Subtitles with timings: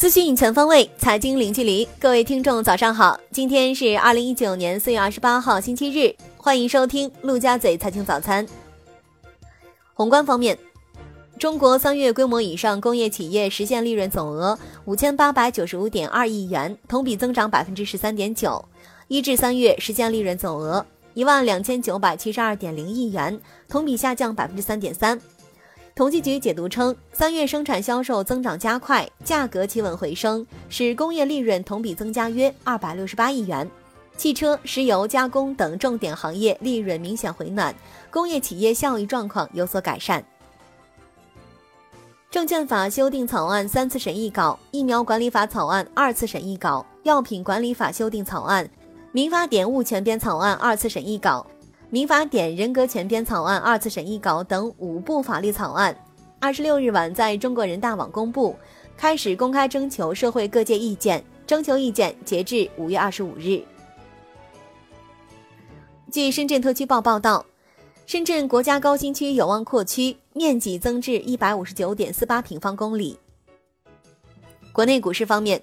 [0.00, 1.86] 资讯全方位，财经零距离。
[1.98, 3.20] 各位听众，早上好！
[3.30, 6.16] 今天是二零一九年四月二十八号，星期日。
[6.38, 8.46] 欢迎收听陆家嘴财经早餐。
[9.92, 10.58] 宏观方面，
[11.38, 18.58] 中国三月规模以上工业企业实现利润总额五千八百九十五点二亿元，同比增长百分之十三点九；
[19.08, 25.20] 一至三月实现利润总额一万两千九百七十二点零亿元，同比下降百分之三点三。
[26.00, 33.70] 统计局解读称，三月生产销售增长加快，价格企稳回升，使工业利润同比增加约二百六十八亿元。
[34.16, 37.74] 汽车、石油加工等重点行业利润明显回暖，
[38.10, 40.24] 工业企业效益状况有所改善。
[42.30, 48.66] 证券法修订草案三次审议稿，疫苗管理法草案二次审议稿，药品管理法修订草案，
[49.12, 51.46] 民法典物权编草案二次审议稿。
[51.92, 55.96] 民法典人格权编草案二次审议稿等五部法律草案，
[56.38, 58.54] 二十六日晚在中国人大网公布，
[58.96, 63.60] 开始公开征求社会各界意见，征求意见截至五月二十五日。
[66.12, 67.44] 据深圳特区报报道，
[68.06, 73.18] 深圳国家高新区有望扩区，面积增至一百五十九点四八平方公里。
[74.72, 75.60] 国内股市方面。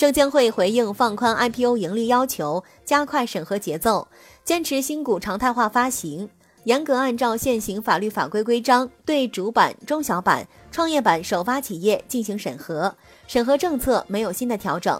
[0.00, 4.08] 证监会回应放宽 IPO 盈利要求，加快审核节奏，
[4.42, 6.26] 坚持新股常态化发行，
[6.64, 14.98] 严格按照现行法律法规规章对主板、中小板、创业板首发企业进行审核，审核政策没有新的调整。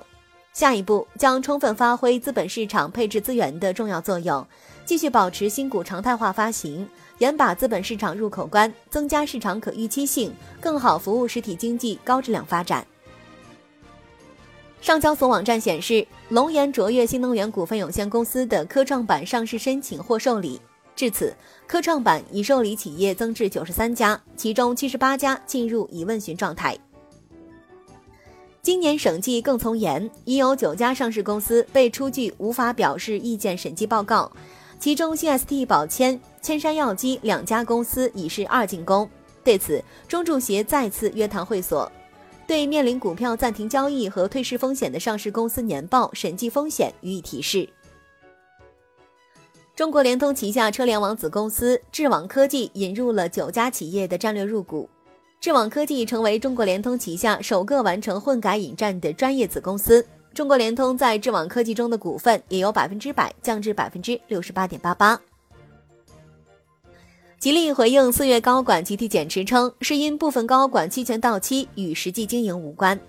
[0.53, 4.47] 下一步将充分发挥资本市场配置资源的重要作用，
[4.85, 12.87] 继续保持新股常态化发行，严把资本市场入口关，增加市场可预期性，更好服务实体经济高质量发展。
[14.81, 20.61] 上交所网站显示，龙岩卓越新能源股份有限公司的科创板上市申请获受理。
[20.97, 21.35] 至此，
[21.67, 26.77] 科创板已受理企业增至九十三家，其中七十八家进入已问询状态。
[28.63, 34.31] 今年审计更从严，已有九家上市公司被出具无法表示意见审计报告，
[34.79, 39.09] 其中新 ST 保千、千山药机两家公司已是二进宫。
[39.45, 41.91] 对此，中注协再次约谈会所。
[42.51, 47.69] 对面临股票暂停交易和退市风险的上市公司年报审计风险予以提示。
[49.77, 54.91] 中国联通旗下车联网子公司智网科技引入了九家企业的战略入股，
[55.41, 60.05] 智网科技成为中国联通旗下首个完成混改引战的专业子公司。
[60.35, 65.21] 中国联通在智网科技中的股份也由百分之百降至百分之六十八点八八。
[67.41, 73.01] 吉利回应四月高管集体减持称，是因部分高管期权到期，与实际经营无关。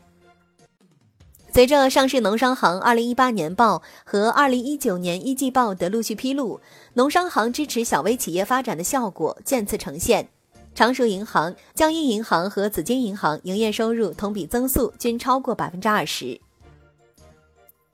[1.51, 6.61] 随着上市农商行二零一八年报和二零一九年一季报的陆续披露，
[6.93, 10.29] 农商行支持小微企业发展的效果渐次呈现。
[10.73, 16.39] 常熟银行、江阴银行和紫金银行营业收入同比增速均超过百分之二十。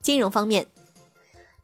[0.00, 0.64] 金融方面，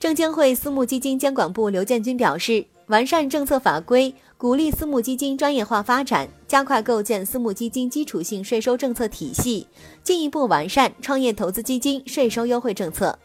[0.01, 2.67] 证监会私募基金监管部刘建军表示。
[2.89, 9.67] 完善政策法规，鼓励私募基金专业化发展，加快构建私募基金基础性税收政策体系，
[10.03, 13.19] 进一步完善创业投资基金税收优惠政策。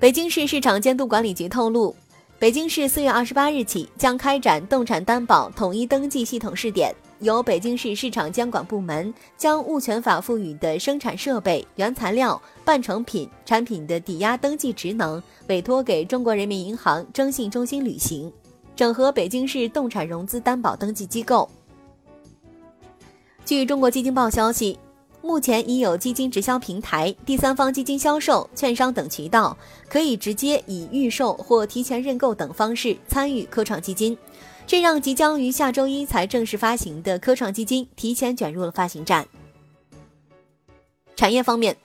[0.00, 1.94] 北京市市场监督管理局透露，
[2.40, 6.92] 北京市四月二十八日起将开展动产担保统一登记系统试点。
[7.20, 18.32] 由北京市市场监管部门将物权法赋予的生产设备、原材料、半成品产品的抵押登记职能委托给中国人民银行征信中心履行，
[18.78, 21.50] 整合北京市动产融资担保登记机构。
[23.44, 24.78] 据中国基金报消息，
[25.20, 29.58] 目前已有基金直销平台、第三方基金销售、券商等渠道，
[29.88, 34.16] 可以直接以预售或提前认购等方式参与科创基金。
[34.64, 39.26] 这让即将于下周一才正式发行的科创基金提前卷入了发行战。
[41.16, 41.76] 产业方面，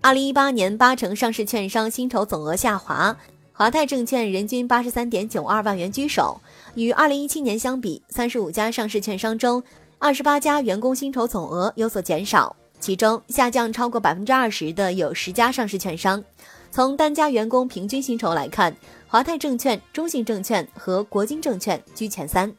[0.00, 3.14] 二零一八年八成上市券商薪酬总额下滑，
[3.60, 6.40] 华泰证券人均八十三点九二万元居首。
[6.76, 9.62] 与二零一七年相比，三十五家上市券商中，
[9.98, 16.24] 二十八家员工薪酬总额有所减少，其中下降超过百分之二十的有十家上市券商。
[16.70, 18.74] 从单家员工平均薪酬来看，
[19.06, 22.50] 华泰证券、中信证券和国金证券居前三。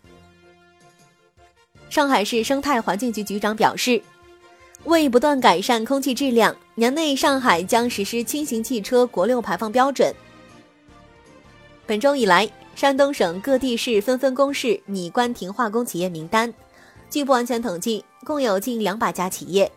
[1.90, 4.00] 上海市生态环境局局长表示，
[4.84, 10.14] 为不断改善空气质量，年内上海将实施轻型汽车国六排放标准。
[11.92, 16.54] 本周以来，山东省各地市纷纷公示拟关停化工企业名单，
[17.10, 19.70] 据不完全统计，共有近两百家企业，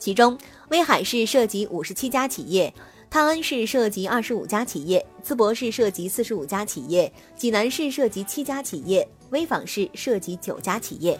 [0.00, 0.36] 其中
[0.70, 2.74] 威海市涉及五十七家企业。
[3.08, 11.16] 泰安市涉及二十五家企业，淄博市涉及四十五家企业，济南市涉及七家企业，潍坊市涉及九家企业。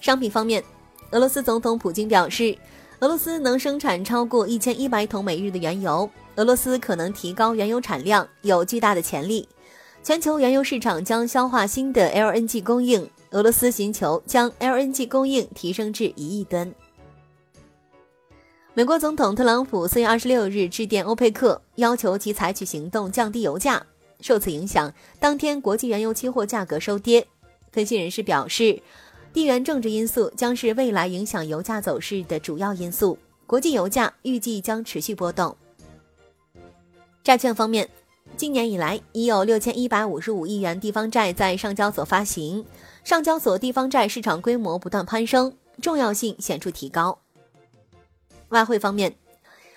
[0.00, 0.64] 商品方面，
[1.10, 2.56] 俄罗斯总统普京表示，
[3.00, 6.08] 俄罗斯能生产超过一千一百桶每日的原油，
[6.38, 9.48] 俄罗斯可能提高原油产量，有巨大的潜力。
[10.04, 16.72] 全球原油市场将消化新的 LNG 供应，俄罗斯寻求将 LNG 供应提升至一亿吨。
[18.72, 23.84] 美国总统特朗普四月二十六日致电欧佩克，要求其采取行动降低油价。
[24.20, 27.26] 受此影响，当天国际原油期货价格收跌。
[27.72, 28.80] 分析人士表示，
[29.32, 35.56] 地缘政治因素将是未来影响油价走势的主要因素，国际油价预计将持续波动。
[37.28, 37.86] 债券方面。
[38.38, 42.64] 今年以来，已有六千一百五十五亿元地方债在上交所发行，
[43.04, 45.52] 上交所地方债市场规模不断攀升，
[45.82, 47.18] 重要性显著提高。
[48.48, 49.14] 外汇方面，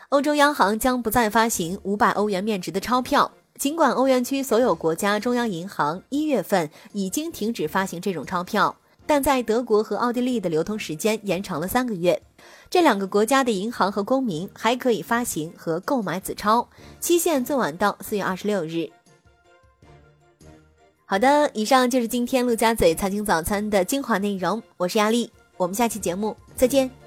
[0.08, 8.78] 欧洲央行将不再发行五百欧元面值的钞票，尽管欧元区所有国家中央银行一月份已经停止发行这种钞票。
[9.06, 12.22] 但在德国和奥地利的流通时间延长了三个月，
[12.70, 16.68] 这两个国家的银行和公民还可以发行和购买子钞，
[17.00, 18.90] 期限最晚到四月二十六日。
[21.06, 27.01] 好的，以上就是今天陆家嘴财经早餐的精华内容，我是压力，我们下期节目再见。